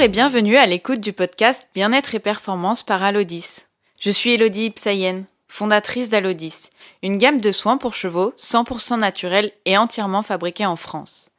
Et 0.00 0.08
bienvenue 0.08 0.56
à 0.56 0.64
l'écoute 0.64 1.00
du 1.00 1.12
podcast 1.12 1.68
Bien-être 1.74 2.14
et 2.14 2.20
performance 2.20 2.82
par 2.82 3.02
Alodis. 3.02 3.66
Je 4.00 4.08
suis 4.08 4.30
Elodie 4.30 4.68
Ipsayen, 4.68 5.24
fondatrice 5.46 6.08
d'Alodis, 6.08 6.70
une 7.02 7.18
gamme 7.18 7.38
de 7.38 7.52
soins 7.52 7.76
pour 7.76 7.92
chevaux 7.92 8.32
100% 8.38 8.98
naturels 8.98 9.52
et 9.66 9.76
entièrement 9.76 10.22
fabriqués 10.22 10.64
en 10.64 10.76
France. 10.76 11.32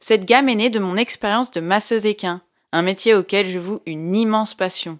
Cette 0.00 0.24
gamme 0.24 0.48
est 0.48 0.54
née 0.54 0.70
de 0.70 0.78
mon 0.78 0.96
expérience 0.96 1.50
de 1.50 1.60
masseuse 1.60 2.06
équin, 2.06 2.40
un 2.72 2.80
métier 2.80 3.14
auquel 3.14 3.46
je 3.46 3.58
voue 3.58 3.80
une 3.84 4.16
immense 4.16 4.54
passion. 4.54 4.98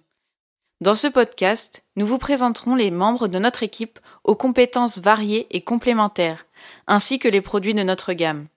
Dans 0.83 0.95
ce 0.95 1.07
podcast, 1.07 1.85
nous 1.97 2.05
vous 2.05 2.19
présenterons 2.19 2.75
les 2.75 2.91
membres 2.91 3.27
de 3.27 3.39
notre 3.39 3.63
équipe 3.63 3.99
aux 4.25 4.37
compétences 4.37 4.99
variées 4.99 5.47
et 5.51 5.63
complémentaires, 5.63 6.45
ainsi 6.87 7.19
que 7.19 7.29
les 7.29 7.41
produits 7.41 7.73
de 7.73 7.85
notre 7.85 8.13
gamme. 8.13 8.49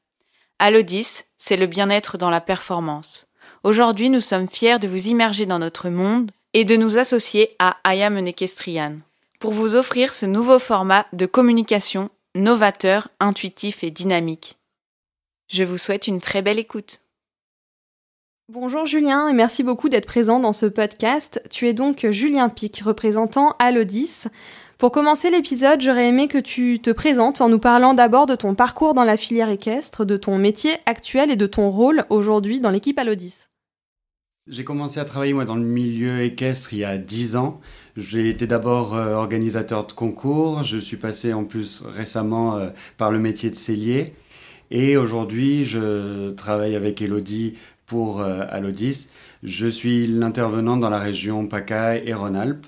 Alodis, 0.60 1.22
c'est 1.38 1.56
le 1.56 1.68
bien-être 1.68 2.18
dans 2.18 2.30
la 2.30 2.42
performance. 2.42 3.31
Aujourd'hui, 3.64 4.10
nous 4.10 4.22
sommes 4.22 4.48
fiers 4.48 4.80
de 4.80 4.88
vous 4.88 5.10
immerger 5.10 5.46
dans 5.46 5.60
notre 5.60 5.90
monde 5.90 6.32
et 6.56 6.66
de 6.66 6.76
nous 6.76 6.98
associer 6.98 7.56
à 7.60 7.78
Ayam 7.84 8.18
Equestrian 8.18 8.98
pour 9.40 9.52
vous 9.52 9.76
offrir 9.76 10.14
ce 10.14 10.26
nouveau 10.26 10.58
format 10.58 11.06
de 11.14 11.28
communication 11.28 12.10
novateur, 12.34 13.10
intuitif 13.20 13.84
et 13.84 13.92
dynamique. 13.92 14.58
Je 15.48 15.64
vous 15.64 15.78
souhaite 15.78 16.08
une 16.08 16.22
très 16.22 16.42
belle 16.42 16.58
écoute. 16.58 17.02
Bonjour 18.52 18.88
Julien 18.88 19.28
et 19.28 19.34
merci 19.34 19.62
beaucoup 19.62 19.90
d'être 19.90 20.08
présent 20.08 20.40
dans 20.40 20.54
ce 20.54 20.66
podcast. 20.66 21.40
Tu 21.52 21.68
es 21.68 21.74
donc 21.74 22.08
Julien 22.10 22.50
Pic, 22.50 22.82
représentant 22.82 23.56
Alodis. 23.60 24.24
Pour 24.80 24.92
commencer 24.92 25.30
l'épisode, 25.30 25.82
j'aurais 25.82 26.08
aimé 26.08 26.28
que 26.28 26.40
tu 26.40 26.80
te 26.82 26.90
présentes 26.90 27.42
en 27.42 27.50
nous 27.50 27.60
parlant 27.60 27.94
d'abord 27.94 28.26
de 28.26 28.36
ton 28.36 28.56
parcours 28.56 28.96
dans 28.96 29.04
la 29.04 29.18
filière 29.18 29.50
équestre, 29.50 30.04
de 30.04 30.18
ton 30.18 30.40
métier 30.40 30.78
actuel 30.88 31.30
et 31.30 31.36
de 31.36 31.46
ton 31.46 31.70
rôle 31.70 32.06
aujourd'hui 32.10 32.60
dans 32.60 32.72
l'équipe 32.72 32.98
Alodis. 32.98 33.51
J'ai 34.48 34.64
commencé 34.64 35.00
à 35.00 35.06
travailler 35.06 35.34
moi 35.34 35.46
dans 35.46 35.56
le 35.56 35.62
milieu 35.62 36.22
équestre 36.24 36.74
il 36.74 36.80
y 36.80 36.84
a 36.84 36.98
10 36.98 37.36
ans. 37.36 37.62
J'ai 37.96 38.28
été 38.30 38.48
d'abord 38.48 38.96
euh, 38.96 39.14
organisateur 39.14 39.86
de 39.86 39.94
concours, 39.94 40.64
je 40.64 40.80
suis 40.80 40.98
passé 40.98 41.32
en 41.32 41.44
plus 41.44 41.84
récemment 41.86 42.58
euh, 42.58 42.72
par 42.98 43.12
le 43.12 43.20
métier 43.20 43.52
de 43.52 43.56
cellier 43.56 44.14
et 44.72 44.98
aujourd'hui 44.98 45.64
je 45.66 46.32
travaille 46.32 46.76
avec 46.76 47.04
Elodie 47.04 47.56
pour 47.86 48.22
euh, 48.22 48.44
Alodis. 48.50 49.12
Je 49.44 49.68
suis 49.68 50.08
l'intervenant 50.08 50.76
dans 50.76 50.90
la 50.90 51.00
région 51.00 51.46
PACA 51.46 51.98
et 51.98 52.14
Rhône-Alpes. 52.14 52.66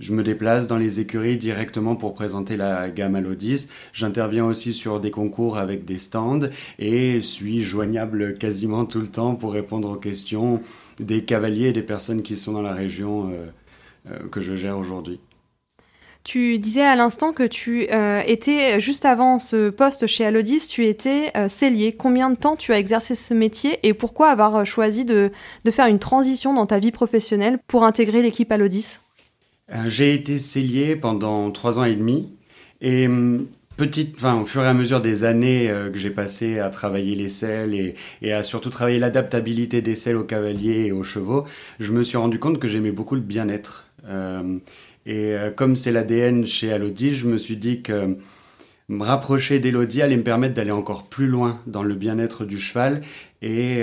Je 0.00 0.14
me 0.14 0.22
déplace 0.22 0.66
dans 0.66 0.78
les 0.78 0.98
écuries 0.98 1.36
directement 1.36 1.94
pour 1.94 2.14
présenter 2.14 2.56
la 2.56 2.88
gamme 2.88 3.16
Alodis. 3.16 3.68
J'interviens 3.92 4.46
aussi 4.46 4.72
sur 4.72 4.98
des 4.98 5.10
concours 5.10 5.58
avec 5.58 5.84
des 5.84 5.98
stands 5.98 6.48
et 6.78 7.20
suis 7.20 7.62
joignable 7.62 8.32
quasiment 8.32 8.86
tout 8.86 9.00
le 9.00 9.08
temps 9.08 9.34
pour 9.34 9.52
répondre 9.52 9.90
aux 9.90 9.96
questions 9.96 10.62
des 10.98 11.26
cavaliers 11.26 11.68
et 11.68 11.72
des 11.74 11.82
personnes 11.82 12.22
qui 12.22 12.38
sont 12.38 12.52
dans 12.52 12.62
la 12.62 12.72
région 12.72 13.28
euh, 13.28 13.46
euh, 14.10 14.28
que 14.30 14.40
je 14.40 14.56
gère 14.56 14.78
aujourd'hui. 14.78 15.20
Tu 16.24 16.58
disais 16.58 16.84
à 16.84 16.96
l'instant 16.96 17.34
que 17.34 17.42
tu 17.42 17.86
euh, 17.92 18.22
étais, 18.26 18.80
juste 18.80 19.04
avant 19.04 19.38
ce 19.38 19.68
poste 19.68 20.06
chez 20.06 20.24
Alodis, 20.24 20.66
tu 20.66 20.86
étais 20.86 21.30
cellier. 21.50 21.92
Combien 21.92 22.30
de 22.30 22.36
temps 22.36 22.56
tu 22.56 22.72
as 22.72 22.78
exercé 22.78 23.14
ce 23.14 23.34
métier 23.34 23.78
et 23.82 23.92
pourquoi 23.92 24.30
avoir 24.30 24.64
choisi 24.64 25.04
de, 25.04 25.30
de 25.64 25.70
faire 25.70 25.88
une 25.88 25.98
transition 25.98 26.54
dans 26.54 26.66
ta 26.66 26.78
vie 26.78 26.90
professionnelle 26.90 27.58
pour 27.66 27.84
intégrer 27.84 28.22
l'équipe 28.22 28.50
Alodis? 28.50 29.00
euh, 29.00 29.09
j'ai 29.86 30.14
été 30.14 30.38
cellier 30.38 30.96
pendant 30.96 31.50
trois 31.50 31.78
ans 31.78 31.84
et 31.84 31.94
demi. 31.94 32.32
Et 32.80 33.06
hum, 33.06 33.46
petite, 33.76 34.14
enfin, 34.16 34.40
au 34.40 34.44
fur 34.44 34.62
et 34.62 34.66
à 34.66 34.74
mesure 34.74 35.00
des 35.00 35.24
années 35.24 35.70
euh, 35.70 35.90
que 35.90 35.98
j'ai 35.98 36.10
passé 36.10 36.58
à 36.58 36.70
travailler 36.70 37.14
les 37.14 37.28
selles 37.28 37.94
et, 38.22 38.32
à 38.32 38.42
surtout 38.42 38.70
travailler 38.70 38.98
l'adaptabilité 38.98 39.82
des 39.82 39.94
selles 39.94 40.16
aux 40.16 40.24
cavaliers 40.24 40.86
et 40.86 40.92
aux 40.92 41.04
chevaux, 41.04 41.44
je 41.78 41.92
me 41.92 42.02
suis 42.02 42.18
rendu 42.18 42.38
compte 42.38 42.58
que 42.58 42.68
j'aimais 42.68 42.92
beaucoup 42.92 43.14
le 43.14 43.20
bien-être. 43.20 43.86
Euh, 44.06 44.58
et 45.06 45.34
comme 45.56 45.76
c'est 45.76 45.92
l'ADN 45.92 46.46
chez 46.46 46.72
Alodi, 46.72 47.14
je 47.14 47.26
me 47.26 47.38
suis 47.38 47.56
dit 47.56 47.80
que 47.80 48.18
me 48.88 49.02
rapprocher 49.02 49.58
d'Elodie 49.58 50.02
allait 50.02 50.18
me 50.18 50.22
permettre 50.22 50.52
d'aller 50.52 50.72
encore 50.72 51.06
plus 51.08 51.26
loin 51.26 51.58
dans 51.66 51.82
le 51.82 51.94
bien-être 51.94 52.44
du 52.44 52.58
cheval 52.58 53.00
et, 53.40 53.82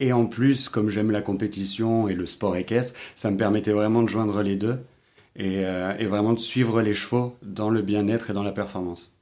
et 0.00 0.12
en 0.12 0.26
plus, 0.26 0.68
comme 0.68 0.90
j'aime 0.90 1.10
la 1.10 1.22
compétition 1.22 2.08
et 2.08 2.14
le 2.14 2.26
sport 2.26 2.56
équestre, 2.56 2.94
ça 3.14 3.30
me 3.30 3.36
permettait 3.36 3.72
vraiment 3.72 4.02
de 4.02 4.08
joindre 4.08 4.42
les 4.42 4.56
deux 4.56 4.78
et, 5.34 5.64
euh, 5.64 5.94
vraiment 6.08 6.32
de 6.32 6.38
suivre 6.38 6.82
les 6.82 6.94
chevaux 6.94 7.36
dans 7.42 7.70
le 7.70 7.82
bien-être 7.82 8.30
et 8.30 8.32
dans 8.32 8.42
la 8.42 8.52
performance. 8.52 9.14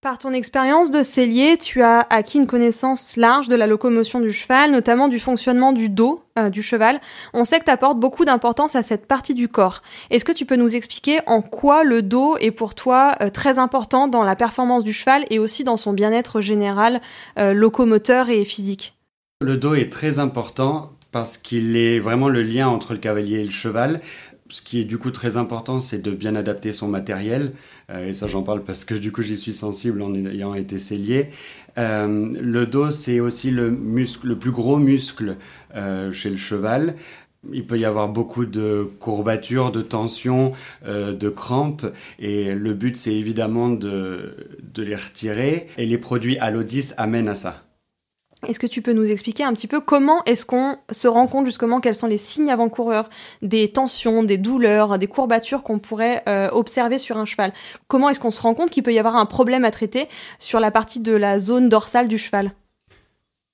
Par 0.00 0.18
ton 0.18 0.34
expérience 0.34 0.90
de 0.90 1.02
cellier, 1.02 1.56
tu 1.56 1.80
as 1.80 2.06
acquis 2.10 2.36
une 2.36 2.46
connaissance 2.46 3.16
large 3.16 3.48
de 3.48 3.54
la 3.54 3.66
locomotion 3.66 4.20
du 4.20 4.30
cheval, 4.30 4.70
notamment 4.70 5.08
du 5.08 5.18
fonctionnement 5.18 5.72
du 5.72 5.88
dos 5.88 6.22
euh, 6.38 6.50
du 6.50 6.62
cheval. 6.62 7.00
On 7.32 7.46
sait 7.46 7.58
que 7.58 7.64
tu 7.64 7.70
apportes 7.70 7.98
beaucoup 7.98 8.26
d'importance 8.26 8.76
à 8.76 8.82
cette 8.82 9.06
partie 9.06 9.32
du 9.32 9.48
corps. 9.48 9.80
Est-ce 10.10 10.26
que 10.26 10.32
tu 10.32 10.44
peux 10.44 10.56
nous 10.56 10.76
expliquer 10.76 11.20
en 11.26 11.40
quoi 11.40 11.84
le 11.84 12.02
dos 12.02 12.36
est 12.36 12.50
pour 12.50 12.74
toi 12.74 13.14
euh, 13.22 13.30
très 13.30 13.58
important 13.58 14.06
dans 14.06 14.24
la 14.24 14.36
performance 14.36 14.84
du 14.84 14.92
cheval 14.92 15.24
et 15.30 15.38
aussi 15.38 15.64
dans 15.64 15.78
son 15.78 15.94
bien-être 15.94 16.42
général, 16.42 17.00
locomoteur 17.38 18.28
et 18.28 18.44
physique? 18.44 18.94
Le 19.44 19.56
dos 19.56 19.74
est 19.74 19.90
très 19.90 20.18
important 20.18 20.92
parce 21.12 21.36
qu'il 21.36 21.76
est 21.76 22.00
vraiment 22.00 22.28
le 22.28 22.42
lien 22.42 22.68
entre 22.68 22.92
le 22.92 22.98
cavalier 22.98 23.40
et 23.40 23.44
le 23.44 23.50
cheval. 23.50 24.00
Ce 24.48 24.62
qui 24.62 24.80
est 24.80 24.84
du 24.84 24.98
coup 24.98 25.10
très 25.10 25.36
important, 25.36 25.80
c'est 25.80 26.02
de 26.02 26.10
bien 26.10 26.34
adapter 26.34 26.72
son 26.72 26.88
matériel. 26.88 27.52
Euh, 27.90 28.08
et 28.08 28.14
ça, 28.14 28.26
j'en 28.26 28.42
parle 28.42 28.62
parce 28.62 28.84
que 28.84 28.94
du 28.94 29.12
coup, 29.12 29.22
j'y 29.22 29.36
suis 29.36 29.52
sensible 29.52 30.02
en 30.02 30.14
ayant 30.14 30.54
été 30.54 30.78
cellier. 30.78 31.30
Euh, 31.78 32.32
le 32.40 32.66
dos, 32.66 32.90
c'est 32.90 33.20
aussi 33.20 33.50
le, 33.50 33.70
muscle, 33.70 34.26
le 34.26 34.38
plus 34.38 34.50
gros 34.50 34.78
muscle 34.78 35.36
euh, 35.74 36.12
chez 36.12 36.30
le 36.30 36.36
cheval. 36.36 36.94
Il 37.52 37.66
peut 37.66 37.78
y 37.78 37.84
avoir 37.84 38.08
beaucoup 38.08 38.46
de 38.46 38.88
courbatures, 39.00 39.70
de 39.70 39.82
tensions, 39.82 40.52
de 40.86 41.28
crampes, 41.28 41.84
et 42.18 42.54
le 42.54 42.72
but 42.72 42.96
c'est 42.96 43.14
évidemment 43.14 43.68
de, 43.68 44.34
les 44.78 44.94
retirer, 44.94 45.68
et 45.76 45.84
les 45.84 45.98
produits 45.98 46.38
Alodis 46.38 46.92
amènent 46.96 47.28
à 47.28 47.34
ça. 47.34 47.62
Est-ce 48.46 48.58
que 48.58 48.66
tu 48.66 48.82
peux 48.82 48.92
nous 48.92 49.10
expliquer 49.10 49.44
un 49.44 49.52
petit 49.52 49.66
peu 49.66 49.80
comment 49.80 50.22
est-ce 50.24 50.44
qu'on 50.46 50.76
se 50.90 51.08
rend 51.08 51.26
compte 51.26 51.46
justement 51.46 51.80
quels 51.80 51.94
sont 51.94 52.06
les 52.06 52.18
signes 52.18 52.50
avant-coureurs 52.50 53.08
des 53.42 53.70
tensions, 53.70 54.22
des 54.22 54.38
douleurs, 54.38 54.98
des 54.98 55.06
courbatures 55.06 55.62
qu'on 55.62 55.78
pourrait 55.78 56.22
euh, 56.28 56.48
observer 56.50 56.98
sur 56.98 57.16
un 57.16 57.24
cheval? 57.24 57.52
Comment 57.88 58.08
est-ce 58.08 58.20
qu'on 58.20 58.30
se 58.30 58.42
rend 58.42 58.54
compte 58.54 58.70
qu'il 58.70 58.82
peut 58.82 58.92
y 58.92 58.98
avoir 58.98 59.16
un 59.16 59.26
problème 59.26 59.64
à 59.64 59.70
traiter 59.70 60.08
sur 60.38 60.60
la 60.60 60.70
partie 60.70 61.00
de 61.00 61.12
la 61.12 61.38
zone 61.38 61.68
dorsale 61.68 62.08
du 62.08 62.18
cheval? 62.18 62.52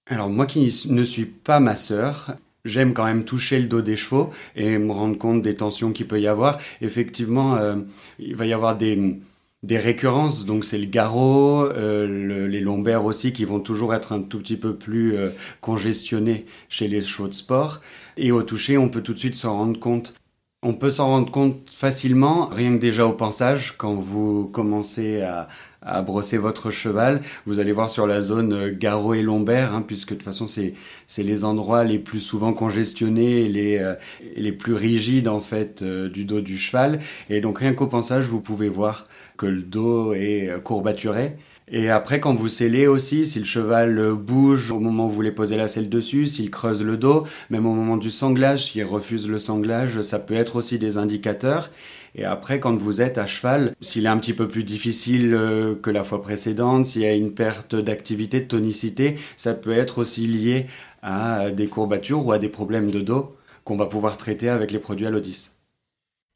Alors 0.06 0.28
moi 0.28 0.46
qui 0.46 0.72
ne 0.88 1.04
suis 1.04 1.26
pas 1.26 1.60
ma 1.60 1.76
sœur, 1.76 2.36
j'aime 2.64 2.94
quand 2.94 3.04
même 3.04 3.24
toucher 3.24 3.58
le 3.58 3.66
dos 3.66 3.80
des 3.80 3.96
chevaux 3.96 4.30
et 4.56 4.76
me 4.78 4.92
rendre 4.92 5.16
compte 5.16 5.42
des 5.42 5.54
tensions 5.54 5.92
qu'il 5.92 6.06
peut 6.06 6.20
y 6.20 6.26
avoir. 6.26 6.58
Effectivement, 6.80 7.56
euh, 7.56 7.76
il 8.18 8.34
va 8.34 8.46
y 8.46 8.52
avoir 8.52 8.76
des 8.76 9.20
des 9.62 9.78
récurrences, 9.78 10.46
donc 10.46 10.64
c'est 10.64 10.78
le 10.78 10.86
garrot, 10.86 11.64
euh, 11.64 12.48
les 12.48 12.60
lombaires 12.60 13.04
aussi 13.04 13.32
qui 13.32 13.44
vont 13.44 13.60
toujours 13.60 13.94
être 13.94 14.12
un 14.12 14.22
tout 14.22 14.38
petit 14.38 14.56
peu 14.56 14.74
plus 14.76 15.16
euh, 15.16 15.30
congestionnés 15.60 16.46
chez 16.68 16.88
les 16.88 17.02
chevaux 17.02 17.28
de 17.28 17.34
sport. 17.34 17.80
Et 18.16 18.32
au 18.32 18.42
toucher, 18.42 18.78
on 18.78 18.88
peut 18.88 19.02
tout 19.02 19.12
de 19.14 19.18
suite 19.18 19.34
s'en 19.34 19.54
rendre 19.56 19.78
compte. 19.78 20.14
On 20.62 20.74
peut 20.74 20.90
s'en 20.90 21.06
rendre 21.06 21.32
compte 21.32 21.70
facilement, 21.70 22.46
rien 22.46 22.74
que 22.74 22.80
déjà 22.80 23.06
au 23.06 23.12
pensage, 23.12 23.76
quand 23.78 23.94
vous 23.94 24.46
commencez 24.46 25.22
à, 25.22 25.48
à 25.80 26.02
brosser 26.02 26.36
votre 26.36 26.70
cheval. 26.70 27.22
Vous 27.46 27.60
allez 27.60 27.72
voir 27.72 27.88
sur 27.88 28.06
la 28.06 28.20
zone 28.20 28.52
euh, 28.52 28.70
garrot 28.70 29.14
et 29.14 29.22
lombaire, 29.22 29.74
hein, 29.74 29.80
puisque 29.80 30.10
de 30.10 30.14
toute 30.16 30.24
façon 30.24 30.46
c'est 30.46 30.74
c'est 31.06 31.22
les 31.22 31.44
endroits 31.46 31.84
les 31.84 31.98
plus 31.98 32.20
souvent 32.20 32.52
congestionnés 32.52 33.48
les 33.48 33.94
les 34.36 34.52
plus 34.52 34.74
rigides 34.74 35.28
en 35.28 35.40
fait 35.40 35.82
du 35.82 36.26
dos 36.26 36.42
du 36.42 36.58
cheval. 36.58 37.00
Et 37.30 37.40
donc 37.40 37.60
rien 37.60 37.72
qu'au 37.72 37.86
pensage, 37.86 38.26
vous 38.26 38.42
pouvez 38.42 38.68
voir 38.68 39.08
que 39.38 39.46
le 39.46 39.62
dos 39.62 40.12
est 40.12 40.50
courbaturé. 40.62 41.38
Et 41.72 41.88
après, 41.88 42.18
quand 42.18 42.34
vous 42.34 42.48
scellez 42.48 42.88
aussi, 42.88 43.28
si 43.28 43.38
le 43.38 43.44
cheval 43.44 44.12
bouge 44.14 44.72
au 44.72 44.80
moment 44.80 45.06
où 45.06 45.08
vous 45.08 45.14
voulez 45.14 45.30
poser 45.30 45.56
la 45.56 45.68
selle 45.68 45.88
dessus, 45.88 46.26
s'il 46.26 46.50
creuse 46.50 46.82
le 46.82 46.96
dos, 46.96 47.26
même 47.48 47.64
au 47.64 47.72
moment 47.72 47.96
du 47.96 48.10
sanglage, 48.10 48.72
s'il 48.72 48.84
refuse 48.84 49.28
le 49.28 49.38
sanglage, 49.38 50.02
ça 50.02 50.18
peut 50.18 50.34
être 50.34 50.56
aussi 50.56 50.80
des 50.80 50.98
indicateurs. 50.98 51.70
Et 52.16 52.24
après, 52.24 52.58
quand 52.58 52.74
vous 52.74 53.00
êtes 53.00 53.18
à 53.18 53.26
cheval, 53.26 53.76
s'il 53.80 54.06
est 54.06 54.08
un 54.08 54.18
petit 54.18 54.32
peu 54.32 54.48
plus 54.48 54.64
difficile 54.64 55.32
euh, 55.32 55.76
que 55.76 55.90
la 55.90 56.02
fois 56.02 56.22
précédente, 56.22 56.84
s'il 56.84 57.02
y 57.02 57.06
a 57.06 57.14
une 57.14 57.32
perte 57.32 57.76
d'activité, 57.76 58.40
de 58.40 58.46
tonicité, 58.46 59.16
ça 59.36 59.54
peut 59.54 59.70
être 59.72 59.98
aussi 59.98 60.26
lié 60.26 60.66
à 61.02 61.50
des 61.50 61.68
courbatures 61.68 62.26
ou 62.26 62.32
à 62.32 62.38
des 62.38 62.48
problèmes 62.48 62.90
de 62.90 63.00
dos 63.00 63.36
qu'on 63.62 63.76
va 63.76 63.86
pouvoir 63.86 64.16
traiter 64.16 64.48
avec 64.48 64.72
les 64.72 64.80
produits 64.80 65.06
Alodis. 65.06 65.59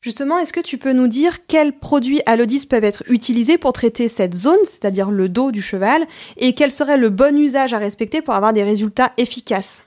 Justement, 0.05 0.39
est-ce 0.39 0.53
que 0.53 0.61
tu 0.61 0.77
peux 0.77 0.93
nous 0.93 1.09
dire 1.09 1.47
quels 1.47 1.73
produits 1.73 2.21
Alodis 2.27 2.67
peuvent 2.67 2.85
être 2.85 3.05
utilisés 3.09 3.56
pour 3.56 3.73
traiter 3.73 4.09
cette 4.09 4.35
zone, 4.35 4.59
c'est-à-dire 4.65 5.11
le 5.11 5.31
dos 5.31 5.51
du 5.51 5.62
cheval, 5.62 6.05
et 6.37 6.55
quel 6.55 6.71
serait 6.71 6.99
le 6.99 7.09
bon 7.09 7.35
usage 7.39 7.73
à 7.73 7.79
respecter 7.79 8.21
pour 8.21 8.35
avoir 8.35 8.53
des 8.53 8.65
résultats 8.65 9.15
efficaces? 9.17 9.87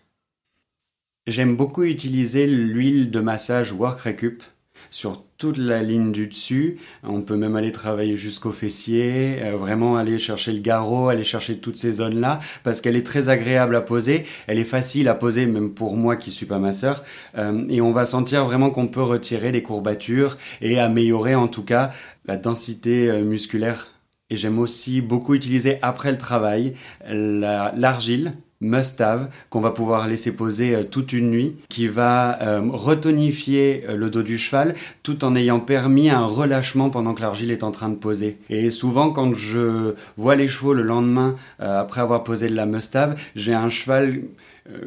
J'aime 1.27 1.55
beaucoup 1.55 1.83
utiliser 1.83 2.47
l'huile 2.47 3.11
de 3.11 3.19
massage 3.19 3.71
Work 3.71 3.99
Recup 3.99 4.41
sur 4.89 5.23
toute 5.37 5.57
la 5.57 5.83
ligne 5.83 6.11
du 6.11 6.27
dessus. 6.27 6.79
On 7.03 7.21
peut 7.21 7.35
même 7.35 7.55
aller 7.55 7.71
travailler 7.71 8.15
jusqu'au 8.15 8.51
fessier, 8.51 9.37
euh, 9.41 9.55
vraiment 9.55 9.97
aller 9.97 10.17
chercher 10.17 10.51
le 10.51 10.59
garrot, 10.59 11.09
aller 11.09 11.23
chercher 11.23 11.57
toutes 11.57 11.77
ces 11.77 11.93
zones-là, 11.93 12.39
parce 12.63 12.81
qu'elle 12.81 12.95
est 12.95 13.05
très 13.05 13.29
agréable 13.29 13.75
à 13.75 13.81
poser, 13.81 14.25
elle 14.47 14.59
est 14.59 14.63
facile 14.63 15.07
à 15.07 15.15
poser, 15.15 15.45
même 15.45 15.71
pour 15.71 15.95
moi 15.95 16.15
qui 16.15 16.31
suis 16.31 16.45
pas 16.45 16.59
ma 16.59 16.73
sœur, 16.73 17.03
euh, 17.37 17.65
et 17.69 17.81
on 17.81 17.91
va 17.91 18.05
sentir 18.05 18.45
vraiment 18.45 18.71
qu'on 18.71 18.87
peut 18.87 19.03
retirer 19.03 19.51
les 19.51 19.63
courbatures 19.63 20.37
et 20.61 20.79
améliorer 20.79 21.35
en 21.35 21.47
tout 21.47 21.63
cas 21.63 21.91
la 22.25 22.37
densité 22.37 23.09
euh, 23.09 23.23
musculaire. 23.23 23.93
Et 24.29 24.35
j'aime 24.35 24.59
aussi 24.59 24.99
beaucoup 24.99 25.35
utiliser 25.35 25.77
après 25.81 26.11
le 26.11 26.17
travail 26.17 26.73
l'argile 27.09 28.33
must-have 28.61 29.29
qu'on 29.49 29.59
va 29.59 29.71
pouvoir 29.71 30.07
laisser 30.07 30.35
poser 30.35 30.75
euh, 30.75 30.83
toute 30.83 31.13
une 31.13 31.29
nuit, 31.29 31.57
qui 31.69 31.87
va 31.87 32.41
euh, 32.41 32.61
retonifier 32.71 33.83
euh, 33.87 33.95
le 33.95 34.09
dos 34.09 34.23
du 34.23 34.37
cheval 34.37 34.75
tout 35.03 35.23
en 35.23 35.35
ayant 35.35 35.59
permis 35.59 36.09
un 36.09 36.25
relâchement 36.25 36.89
pendant 36.89 37.13
que 37.13 37.21
l'argile 37.21 37.51
est 37.51 37.63
en 37.63 37.71
train 37.71 37.89
de 37.89 37.95
poser. 37.95 38.39
Et 38.49 38.71
souvent 38.71 39.11
quand 39.11 39.33
je 39.33 39.95
vois 40.17 40.35
les 40.35 40.47
chevaux 40.47 40.73
le 40.73 40.83
lendemain 40.83 41.35
après 41.59 42.01
avoir 42.01 42.23
posé 42.23 42.47
de 42.47 42.55
la 42.55 42.65
must-have, 42.65 43.15
j'ai 43.35 43.53
un 43.53 43.69
cheval 43.69 44.21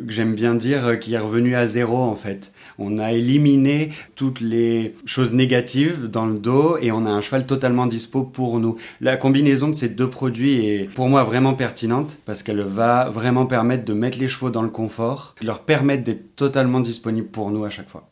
que 0.07 0.13
j'aime 0.13 0.35
bien 0.35 0.55
dire 0.55 0.87
euh, 0.87 0.97
qui 0.97 1.15
est 1.15 1.19
revenu 1.19 1.55
à 1.55 1.67
zéro 1.67 1.99
en 1.99 2.17
fait. 2.17 2.53
On 2.79 2.99
a 2.99 3.13
éliminé 3.13 3.93
toutes 4.15 4.41
les 4.41 4.95
choses 5.05 5.35
négatives 5.35 6.09
dans 6.09 6.27
le 6.27 6.39
dos 6.39 6.77
et 6.81 6.93
on 6.93 7.07
a 7.07 7.11
un 7.11 7.21
cheval 7.21 7.47
totalement 7.47 7.87
dispo 7.87 8.23
pour 8.23 8.59
nous. 8.59 8.77
La 9.01 9.17
combinaison 9.17 9.69
de 9.69 9.75
ces 9.75 9.89
deux 9.89 10.09
produits 10.09 10.67
est 10.67 10.91
pour 10.95 11.09
moi 11.09 11.25
vraiment 11.25 11.55
pertinente 11.55 12.19
parce 12.27 12.43
qu'elle 12.43 12.63
va 12.63 13.11
vraiment 13.11 13.47
permettre 13.47 13.85
de 13.85 13.93
mettre 13.93 14.19
les 14.19 14.29
chevaux 14.29 14.51
dans 14.51 14.63
le 14.63 14.71
confort, 14.71 15.35
leur 15.43 15.61
permettre 15.61 16.05
d'être 16.05 16.37
totalement 16.37 16.81
disponibles 16.81 17.29
pour 17.29 17.51
nous 17.51 17.65
à 17.65 17.71
chaque 17.71 17.89
fois. 17.89 18.09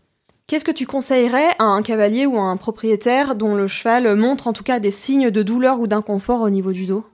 Qu'est-ce 0.47 0.65
que 0.65 0.71
tu 0.71 0.87
conseillerais 0.87 1.49
à 1.59 1.65
un 1.65 1.83
cavalier 1.83 2.25
ou 2.25 2.39
à 2.39 2.45
un 2.45 2.57
propriétaire 2.57 3.35
dont 3.35 3.55
le 3.55 3.69
cheval 3.69 4.17
montre 4.17 4.47
en 4.47 4.55
tout 4.55 4.65
cas 4.65 4.81
des 4.81 4.91
signes 4.91 5.31
de 5.31 5.43
douleur 5.43 5.79
ou 5.79 5.87
d'inconfort 5.87 6.41
au 6.41 6.49
niveau 6.49 6.73
du 6.73 6.87
dos? 6.87 7.05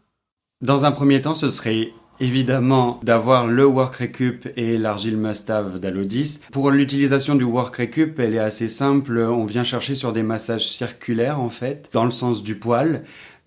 Dans 0.61 0.85
un 0.85 0.93
premier 0.93 1.21
temps, 1.21 1.35
ce 1.35 1.49
serait 1.49 1.93
évidemment 2.21 3.01
d'avoir 3.03 3.47
le 3.47 3.67
Work 3.67 3.97
Recup 3.97 4.49
et 4.57 4.79
l'argile 4.79 5.17
Must-Have 5.17 5.81
d'Alodis. 5.81 6.41
Pour 6.53 6.71
l'utilisation 6.71 7.35
du 7.35 7.45
Work 7.45 7.77
Recup, 7.77 8.19
elle 8.19 8.35
est 8.35 8.39
assez 8.39 8.69
simple. 8.69 9.19
On 9.19 9.45
vient 9.45 9.65
chercher 9.65 9.95
sur 9.95 10.13
des 10.13 10.23
massages 10.23 10.69
circulaires 10.69 11.41
en 11.41 11.49
fait, 11.49 11.91
dans 11.93 12.05
le 12.05 12.11
sens 12.11 12.43
du 12.43 12.57
poil. 12.57 13.05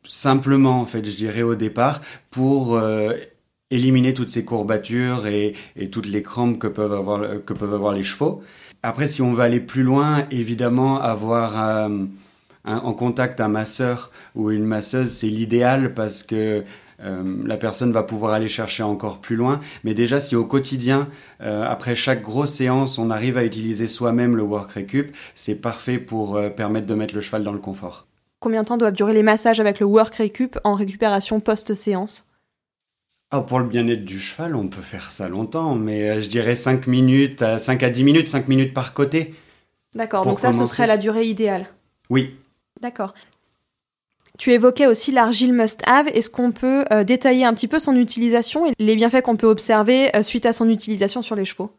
Simplement 0.07 0.81
en 0.81 0.85
fait, 0.85 1.05
je 1.09 1.15
dirais 1.15 1.41
au 1.41 1.55
départ, 1.55 2.01
pour 2.31 2.75
euh, 2.75 3.13
éliminer 3.71 4.13
toutes 4.13 4.29
ces 4.29 4.45
courbatures 4.45 5.27
et, 5.27 5.55
toutes 5.91 6.07
les 6.07 6.21
crampes 6.21 6.59
que 6.59 6.67
peuvent 6.67 6.93
avoir, 6.93 7.43
que 7.45 7.53
peuvent 7.53 7.73
avoir 7.73 7.93
les 7.93 8.03
chevaux. 8.03 8.43
Après, 8.83 9.07
si 9.07 9.21
on 9.21 9.33
veut 9.33 9.43
aller 9.43 9.59
plus 9.59 9.83
loin, 9.83 10.25
évidemment, 10.31 11.01
avoir 11.01 11.59
euh, 11.59 12.05
en 12.63 12.93
contact 12.93 13.41
un 13.41 13.47
masseur 13.47 14.11
ou 14.35 14.51
une 14.51 14.65
masseuse, 14.65 15.09
c'est 15.09 15.27
l'idéal 15.27 15.93
parce 15.93 16.23
que 16.23 16.63
la 16.99 17.57
personne 17.57 17.91
va 17.91 18.03
pouvoir 18.03 18.33
aller 18.33 18.49
chercher 18.49 18.83
encore 18.83 19.19
plus 19.19 19.35
loin. 19.35 19.59
Mais 19.83 19.93
déjà, 19.93 20.19
si 20.19 20.35
au 20.35 20.45
quotidien, 20.45 21.09
euh, 21.41 21.63
après 21.63 21.95
chaque 21.95 22.21
grosse 22.21 22.53
séance, 22.53 22.97
on 22.97 23.09
arrive 23.09 23.37
à 23.37 23.43
utiliser 23.43 23.87
soi-même 23.87 24.35
le 24.35 24.43
work 24.43 24.71
recup, 24.71 25.15
c'est 25.35 25.61
parfait 25.61 25.97
pour 25.99 26.35
euh, 26.35 26.49
permettre 26.49 26.87
de 26.87 26.95
mettre 26.95 27.15
le 27.15 27.21
cheval 27.21 27.43
dans 27.43 27.53
le 27.53 27.59
confort. 27.59 28.07
Combien 28.39 28.63
de 28.63 28.67
temps 28.67 28.77
doivent 28.77 28.93
durer 28.93 29.13
les 29.13 29.23
massages 29.23 29.59
avec 29.59 29.79
le 29.79 29.85
work 29.85 30.15
recup 30.15 30.59
en 30.63 30.75
récupération 30.75 31.39
post-séance? 31.39 32.25
Ah, 33.29 33.41
pour 33.41 33.59
le 33.59 33.65
bien-être 33.65 34.05
du 34.05 34.19
cheval, 34.19 34.55
on 34.55 34.67
peut 34.67 34.81
faire 34.81 35.11
ça 35.11 35.27
longtemps, 35.27 35.75
mais 35.75 36.21
je 36.21 36.29
dirais 36.29 36.55
5 36.55 36.87
minutes, 36.87 37.43
5 37.57 37.83
à 37.83 37.89
10 37.89 38.03
minutes, 38.05 38.29
5 38.29 38.47
minutes 38.47 38.73
par 38.73 38.93
côté. 38.93 39.35
D'accord, 39.95 40.25
donc 40.25 40.39
ça, 40.39 40.53
ce 40.53 40.65
serait 40.65 40.87
la 40.87 40.97
durée 40.97 41.25
idéale. 41.25 41.67
Oui. 42.09 42.35
D'accord. 42.79 43.13
Tu 44.37 44.51
évoquais 44.51 44.85
aussi 44.85 45.11
l'argile 45.11 45.51
must-have. 45.51 46.07
Est-ce 46.09 46.29
qu'on 46.29 46.51
peut 46.51 46.85
euh, 46.91 47.03
détailler 47.03 47.43
un 47.43 47.53
petit 47.53 47.67
peu 47.67 47.79
son 47.79 47.95
utilisation 47.95 48.67
et 48.67 48.71
les 48.77 48.95
bienfaits 48.95 49.21
qu'on 49.23 49.35
peut 49.35 49.47
observer 49.47 50.15
euh, 50.15 50.21
suite 50.21 50.45
à 50.45 50.53
son 50.53 50.69
utilisation 50.69 51.23
sur 51.23 51.35
les 51.35 51.45
chevaux? 51.45 51.71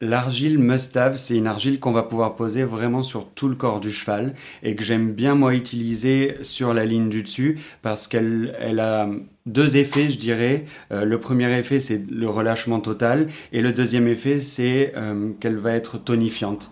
L'argile 0.00 0.58
must-have, 0.58 1.16
c'est 1.16 1.36
une 1.36 1.46
argile 1.46 1.80
qu'on 1.80 1.90
va 1.90 2.02
pouvoir 2.02 2.36
poser 2.36 2.62
vraiment 2.64 3.02
sur 3.02 3.26
tout 3.30 3.48
le 3.48 3.54
corps 3.54 3.80
du 3.80 3.90
cheval 3.90 4.34
et 4.62 4.76
que 4.76 4.84
j'aime 4.84 5.12
bien 5.12 5.34
moi 5.34 5.54
utiliser 5.54 6.36
sur 6.42 6.74
la 6.74 6.84
ligne 6.84 7.08
du 7.08 7.22
dessus 7.22 7.58
parce 7.80 8.06
qu'elle 8.06 8.54
elle 8.60 8.78
a 8.78 9.08
deux 9.46 9.78
effets, 9.78 10.10
je 10.10 10.18
dirais. 10.18 10.66
Euh, 10.92 11.04
le 11.04 11.18
premier 11.18 11.50
effet, 11.58 11.80
c'est 11.80 12.08
le 12.10 12.28
relâchement 12.28 12.80
total 12.80 13.28
et 13.52 13.62
le 13.62 13.72
deuxième 13.72 14.06
effet, 14.06 14.38
c'est 14.38 14.92
qu'elle 15.40 15.56
va 15.56 15.72
être 15.72 15.98
tonifiante 15.98 16.70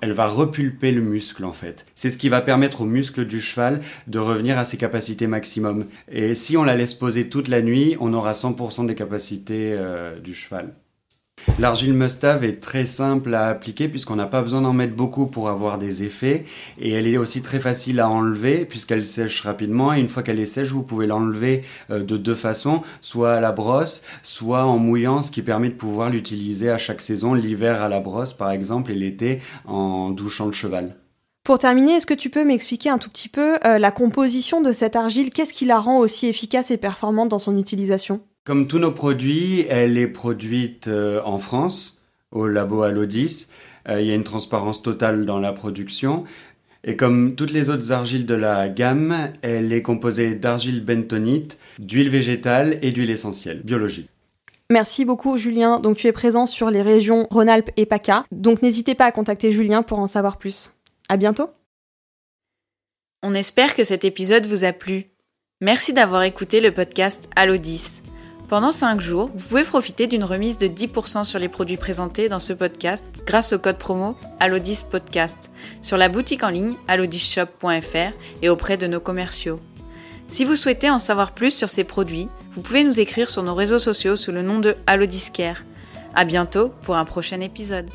elle 0.00 0.12
va 0.12 0.26
repulper 0.26 0.92
le 0.92 1.00
muscle 1.00 1.44
en 1.44 1.52
fait. 1.52 1.86
C'est 1.94 2.10
ce 2.10 2.18
qui 2.18 2.28
va 2.28 2.40
permettre 2.40 2.82
au 2.82 2.84
muscle 2.84 3.26
du 3.26 3.40
cheval 3.40 3.80
de 4.06 4.18
revenir 4.18 4.58
à 4.58 4.64
ses 4.64 4.76
capacités 4.76 5.26
maximum. 5.26 5.86
Et 6.10 6.34
si 6.34 6.56
on 6.56 6.64
la 6.64 6.76
laisse 6.76 6.94
poser 6.94 7.28
toute 7.28 7.48
la 7.48 7.62
nuit, 7.62 7.96
on 8.00 8.14
aura 8.14 8.32
100% 8.32 8.86
des 8.86 8.94
capacités 8.94 9.74
euh, 9.76 10.18
du 10.20 10.34
cheval. 10.34 10.74
L'argile 11.58 11.92
Mustave 11.92 12.44
est 12.44 12.60
très 12.60 12.86
simple 12.86 13.34
à 13.34 13.48
appliquer 13.48 13.88
puisqu'on 13.88 14.14
n'a 14.14 14.26
pas 14.26 14.42
besoin 14.42 14.60
d'en 14.60 14.72
mettre 14.72 14.94
beaucoup 14.94 15.26
pour 15.26 15.48
avoir 15.48 15.78
des 15.78 16.04
effets. 16.04 16.44
Et 16.78 16.92
elle 16.92 17.08
est 17.08 17.16
aussi 17.16 17.42
très 17.42 17.58
facile 17.58 17.98
à 17.98 18.08
enlever 18.08 18.64
puisqu'elle 18.64 19.04
sèche 19.04 19.40
rapidement. 19.40 19.92
Et 19.92 20.00
une 20.00 20.08
fois 20.08 20.22
qu'elle 20.22 20.38
est 20.38 20.46
sèche 20.46 20.70
vous 20.70 20.84
pouvez 20.84 21.06
l'enlever 21.06 21.64
euh, 21.90 22.04
de 22.04 22.16
deux 22.16 22.36
façons, 22.36 22.82
soit 23.00 23.32
à 23.32 23.40
la 23.40 23.52
brosse, 23.52 24.02
soit 24.22 24.64
en 24.64 24.78
mouillant 24.78 25.20
ce 25.20 25.30
qui 25.30 25.42
permet 25.42 25.68
de 25.68 25.74
pouvoir 25.74 26.10
l'utiliser 26.10 26.70
à 26.70 26.78
chaque 26.78 27.00
saison, 27.00 27.34
l'hiver 27.34 27.82
à 27.82 27.88
la 27.88 28.00
brosse 28.00 28.34
par 28.34 28.52
exemple 28.52 28.92
et 28.92 28.94
l'été 28.94 29.40
en 29.66 30.10
douchant 30.10 30.46
le 30.46 30.52
cheval. 30.52 30.94
Pour 31.48 31.58
terminer, 31.58 31.94
est-ce 31.94 32.06
que 32.06 32.14
tu 32.14 32.28
peux 32.28 32.44
m'expliquer 32.44 32.90
un 32.90 32.98
tout 32.98 33.08
petit 33.08 33.30
peu 33.30 33.56
euh, 33.64 33.78
la 33.78 33.90
composition 33.90 34.60
de 34.60 34.70
cette 34.70 34.96
argile? 34.96 35.30
Qu'est-ce 35.30 35.54
qui 35.54 35.64
la 35.64 35.80
rend 35.80 35.98
aussi 35.98 36.26
efficace 36.26 36.70
et 36.70 36.76
performante 36.76 37.30
dans 37.30 37.38
son 37.38 37.56
utilisation? 37.56 38.20
Comme 38.48 38.66
tous 38.66 38.78
nos 38.78 38.92
produits, 38.92 39.66
elle 39.68 39.98
est 39.98 40.06
produite 40.06 40.88
euh, 40.88 41.20
en 41.26 41.36
France, 41.36 42.00
au 42.30 42.46
labo 42.46 42.80
Alodis. 42.80 43.48
Euh, 43.90 44.00
il 44.00 44.06
y 44.06 44.10
a 44.10 44.14
une 44.14 44.24
transparence 44.24 44.80
totale 44.80 45.26
dans 45.26 45.38
la 45.38 45.52
production. 45.52 46.24
Et 46.82 46.96
comme 46.96 47.34
toutes 47.34 47.52
les 47.52 47.68
autres 47.68 47.92
argiles 47.92 48.24
de 48.24 48.32
la 48.32 48.70
gamme, 48.70 49.14
elle 49.42 49.70
est 49.70 49.82
composée 49.82 50.34
d'argile 50.34 50.82
bentonite, 50.82 51.58
d'huile 51.78 52.08
végétale 52.08 52.78
et 52.80 52.90
d'huile 52.90 53.10
essentielle, 53.10 53.60
biologique. 53.62 54.08
Merci 54.70 55.04
beaucoup 55.04 55.36
Julien. 55.36 55.78
Donc 55.78 55.98
tu 55.98 56.06
es 56.06 56.12
présent 56.12 56.46
sur 56.46 56.70
les 56.70 56.80
régions 56.80 57.26
Rhône-Alpes 57.30 57.70
et 57.76 57.84
PACA. 57.84 58.24
Donc 58.32 58.62
n'hésitez 58.62 58.94
pas 58.94 59.04
à 59.04 59.12
contacter 59.12 59.52
Julien 59.52 59.82
pour 59.82 59.98
en 59.98 60.06
savoir 60.06 60.38
plus. 60.38 60.72
À 61.10 61.18
bientôt. 61.18 61.50
On 63.22 63.34
espère 63.34 63.74
que 63.74 63.84
cet 63.84 64.06
épisode 64.06 64.46
vous 64.46 64.64
a 64.64 64.72
plu. 64.72 65.10
Merci 65.60 65.92
d'avoir 65.92 66.22
écouté 66.22 66.62
le 66.62 66.72
podcast 66.72 67.28
Alodis. 67.36 68.00
Pendant 68.48 68.70
5 68.70 68.98
jours, 69.02 69.30
vous 69.34 69.46
pouvez 69.46 69.62
profiter 69.62 70.06
d'une 70.06 70.24
remise 70.24 70.56
de 70.56 70.68
10% 70.68 71.24
sur 71.24 71.38
les 71.38 71.50
produits 71.50 71.76
présentés 71.76 72.30
dans 72.30 72.38
ce 72.38 72.54
podcast 72.54 73.04
grâce 73.26 73.52
au 73.52 73.58
code 73.58 73.76
promo 73.76 74.16
Alodis 74.40 74.84
Podcast 74.90 75.50
sur 75.82 75.98
la 75.98 76.08
boutique 76.08 76.42
en 76.42 76.48
ligne 76.48 76.72
alodisshop.fr 76.88 78.12
et 78.40 78.48
auprès 78.48 78.78
de 78.78 78.86
nos 78.86 79.00
commerciaux. 79.00 79.60
Si 80.28 80.46
vous 80.46 80.56
souhaitez 80.56 80.88
en 80.88 80.98
savoir 80.98 81.32
plus 81.32 81.50
sur 81.50 81.68
ces 81.68 81.84
produits, 81.84 82.28
vous 82.52 82.62
pouvez 82.62 82.84
nous 82.84 83.00
écrire 83.00 83.28
sur 83.28 83.42
nos 83.42 83.54
réseaux 83.54 83.78
sociaux 83.78 84.16
sous 84.16 84.32
le 84.32 84.40
nom 84.40 84.60
de 84.60 84.76
Alodiscare. 84.86 85.62
À 86.14 86.24
bientôt 86.24 86.70
pour 86.82 86.96
un 86.96 87.04
prochain 87.04 87.40
épisode. 87.40 87.90